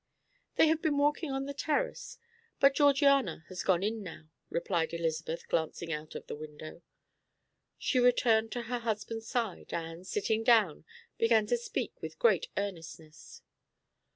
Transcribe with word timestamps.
"They 0.55 0.65
have 0.67 0.81
been 0.81 0.97
walking 0.97 1.31
on 1.31 1.45
the 1.45 1.53
terrace, 1.53 2.17
but 2.59 2.73
Georgiana 2.73 3.45
has 3.49 3.61
gone 3.61 3.83
in 3.83 4.01
now," 4.01 4.31
replied 4.49 4.95
Elizabeth, 4.95 5.47
glancing 5.47 5.93
out 5.93 6.15
of 6.15 6.25
the 6.25 6.35
window. 6.35 6.81
She 7.77 7.99
returned 7.99 8.51
to 8.53 8.63
her 8.63 8.79
husband's 8.79 9.27
side, 9.27 9.71
and, 9.71 10.07
sitting 10.07 10.43
down, 10.43 10.85
began 11.19 11.45
to 11.45 11.55
speak 11.55 12.01
with 12.01 12.17
great 12.17 12.47
earnestness. 12.57 13.43